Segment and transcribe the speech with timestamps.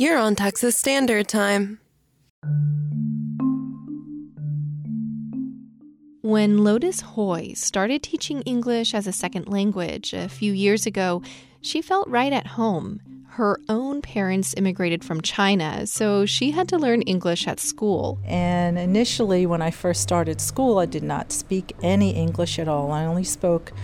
[0.00, 1.78] You're on Texas Standard Time.
[6.22, 11.20] When Lotus Hoey started teaching English as a second language a few years ago,
[11.60, 13.02] she felt right at home.
[13.32, 18.20] Her own parents immigrated from China, so she had to learn English at school.
[18.24, 22.90] And initially, when I first started school, I did not speak any English at all.
[22.90, 23.74] I only spoke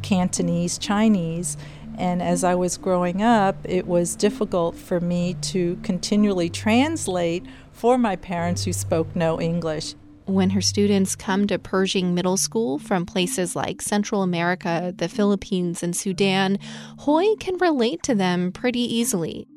[0.00, 1.58] Cantonese, Chinese.
[1.98, 7.98] And as I was growing up, it was difficult for me to continually translate for
[7.98, 9.96] my parents who spoke no English.
[10.24, 15.82] When her students come to Pershing Middle School from places like Central America, the Philippines,
[15.82, 16.58] and Sudan,
[16.98, 19.48] Hoey can relate to them pretty easily.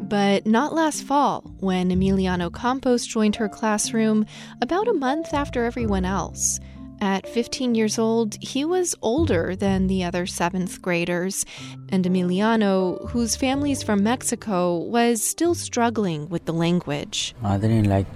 [0.00, 4.26] But not last fall, when Emiliano Campos joined her classroom
[4.60, 6.60] about a month after everyone else.
[7.00, 11.44] At 15 years old, he was older than the other seventh graders,
[11.88, 17.34] and Emiliano, whose family's from Mexico, was still struggling with the language.
[17.42, 18.06] I didn't like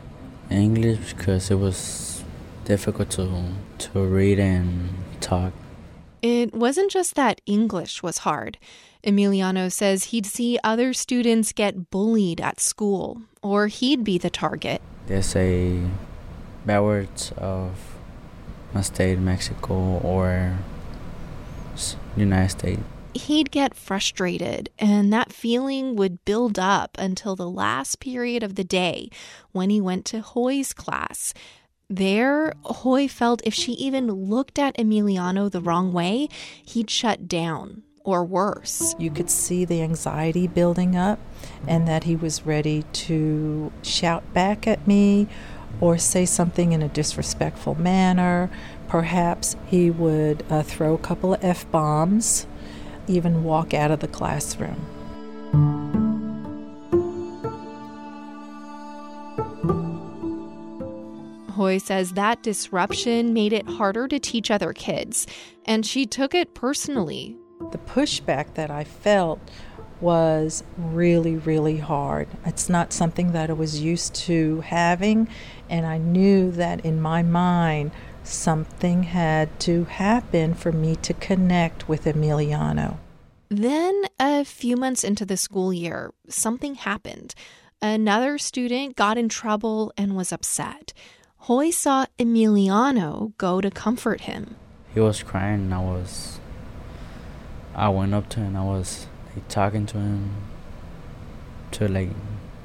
[0.50, 2.25] English because it was
[2.64, 5.52] difficult to, to read and talk.
[6.22, 8.58] It wasn't just that English was hard.
[9.05, 14.83] Emiliano says he'd see other students get bullied at school, or he'd be the target.
[15.06, 15.80] They say
[16.67, 17.97] bad words of
[18.78, 20.56] my state, Mexico, or
[22.16, 22.80] United States.
[23.12, 28.62] He'd get frustrated, and that feeling would build up until the last period of the
[28.62, 29.10] day
[29.50, 31.34] when he went to Hoey's class.
[31.90, 36.28] There, Hoey felt if she even looked at Emiliano the wrong way,
[36.64, 38.94] he'd shut down, or worse.
[38.96, 41.18] You could see the anxiety building up,
[41.66, 45.26] and that he was ready to shout back at me
[45.80, 48.50] or say something in a disrespectful manner.
[48.88, 52.46] Perhaps he would uh, throw a couple of F bombs,
[53.06, 54.86] even walk out of the classroom.
[61.58, 65.27] Hoey says that disruption made it harder to teach other kids,
[65.64, 67.36] and she took it personally.
[67.72, 69.40] The pushback that I felt
[70.01, 72.29] was really, really hard.
[72.45, 75.29] It's not something that I was used to having,
[75.69, 77.91] and I knew that in my mind,
[78.23, 82.98] something had to happen for me to connect with Emiliano.
[83.48, 87.35] Then, a few months into the school year, something happened.
[87.80, 90.92] Another student got in trouble and was upset.
[91.42, 94.57] Hoey saw Emiliano go to comfort him.
[94.92, 96.41] He was crying, and I was.
[97.75, 98.48] I went up to him.
[98.48, 99.07] And I was
[99.38, 100.34] like talking to him
[101.72, 102.10] to like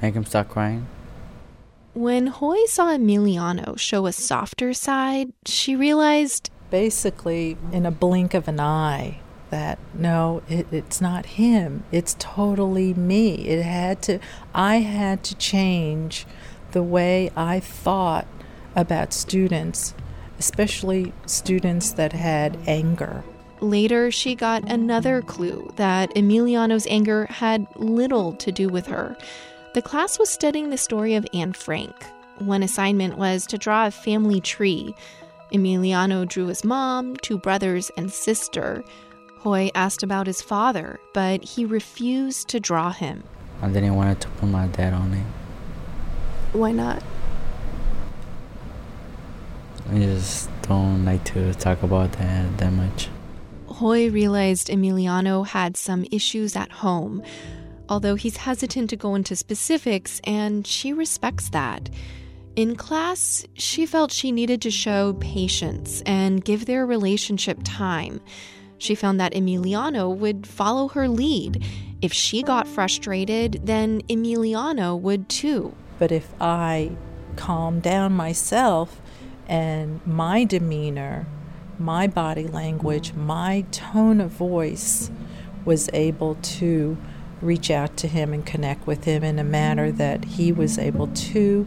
[0.02, 0.86] make him stop crying.
[1.94, 8.48] When Hoey saw Emiliano show a softer side, she realized basically in a blink of
[8.48, 9.20] an eye
[9.50, 11.84] that no, it, it's not him.
[11.92, 13.46] It's totally me.
[13.46, 14.18] It had to,
[14.52, 16.26] I had to change
[16.72, 18.26] the way I thought
[18.74, 19.94] about students,
[20.40, 23.22] especially students that had anger.
[23.64, 29.16] Later, she got another clue that Emiliano's anger had little to do with her.
[29.72, 31.94] The class was studying the story of Anne Frank.
[32.40, 34.94] One assignment was to draw a family tree.
[35.50, 38.84] Emiliano drew his mom, two brothers, and sister.
[39.38, 43.24] Hoey asked about his father, but he refused to draw him.
[43.62, 45.24] I didn't want to put my dad on it.
[46.52, 47.02] Why not?
[49.90, 53.08] I just don't like to talk about that that much.
[53.74, 57.24] Hoey realized Emiliano had some issues at home,
[57.88, 61.90] although he's hesitant to go into specifics, and she respects that.
[62.54, 68.20] In class, she felt she needed to show patience and give their relationship time.
[68.78, 71.64] She found that Emiliano would follow her lead.
[72.00, 75.74] If she got frustrated, then Emiliano would too.
[75.98, 76.92] But if I
[77.34, 79.02] calm down myself
[79.48, 81.26] and my demeanor,
[81.78, 85.10] my body language, my tone of voice
[85.64, 86.96] was able to
[87.40, 91.08] reach out to him and connect with him in a manner that he was able
[91.08, 91.66] to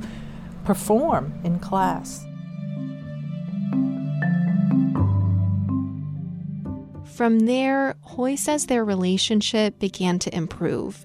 [0.65, 2.25] perform in class.
[7.05, 11.03] From there, Hoey says their relationship began to improve.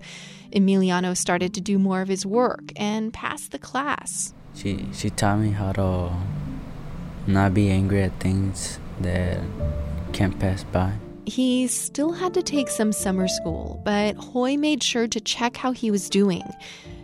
[0.52, 4.34] Emiliano started to do more of his work and pass the class.
[4.54, 6.12] She she taught me how to
[7.26, 9.40] not be angry at things that
[10.12, 10.92] can't pass by.
[11.24, 15.72] He still had to take some summer school, but Hoey made sure to check how
[15.72, 16.42] he was doing.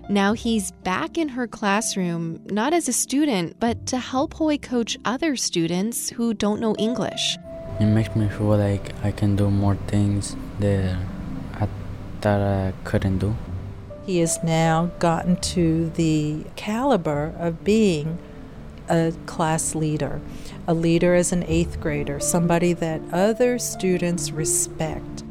[0.09, 4.99] Now he's back in her classroom, not as a student, but to help Hoey coach
[5.05, 7.37] other students who don't know English.
[7.79, 10.97] It makes me feel like I can do more things that
[11.55, 11.69] I
[12.21, 13.37] thought I couldn't do.
[14.05, 18.19] He has now gotten to the caliber of being
[18.89, 20.21] a class leader,
[20.67, 25.25] a leader as an eighth grader, somebody that other students respect.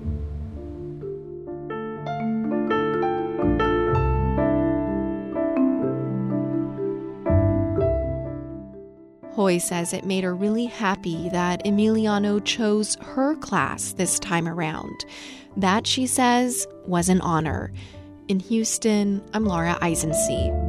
[9.34, 15.06] Hoey says it made her really happy that Emiliano chose her class this time around.
[15.56, 17.72] That, she says, was an honor.
[18.28, 20.67] In Houston, I'm Laura Isensee.